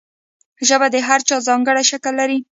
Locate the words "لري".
2.21-2.37